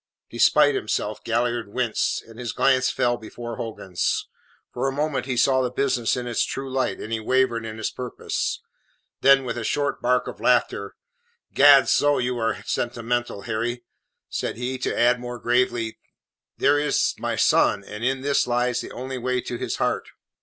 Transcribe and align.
Despite 0.31 0.73
himself, 0.73 1.23
Galliard 1.23 1.67
winced, 1.71 2.23
and 2.23 2.39
his 2.39 2.53
glance 2.53 2.89
fell 2.89 3.17
before 3.17 3.57
Hogan's. 3.57 4.27
For 4.73 4.87
a 4.87 4.91
moment 4.91 5.27
he 5.27 5.37
saw 5.37 5.61
the 5.61 5.69
business 5.69 6.17
in 6.17 6.25
its 6.25 6.43
true 6.43 6.71
light, 6.73 6.99
and 6.99 7.13
he 7.13 7.19
wavered 7.19 7.65
in 7.67 7.77
his 7.77 7.91
purpose. 7.91 8.61
Then, 9.21 9.45
with 9.45 9.59
a 9.59 9.63
short 9.63 10.01
bark 10.01 10.27
of 10.27 10.39
laughter: 10.41 10.95
"Gadso, 11.53 12.17
you 12.17 12.35
are 12.39 12.63
sentimental, 12.65 13.41
Harry!" 13.43 13.83
said 14.27 14.57
he, 14.57 14.79
to 14.79 14.99
add, 14.99 15.19
more 15.19 15.37
gravely: 15.37 15.99
"There 16.57 16.79
is 16.79 17.13
my 17.19 17.35
son, 17.35 17.83
and 17.83 18.03
in 18.03 18.21
this 18.21 18.47
lies 18.47 18.81
the 18.81 18.89
only 18.91 19.19
way 19.19 19.39
to 19.41 19.55
his 19.59 19.75
heart.". 19.75 20.07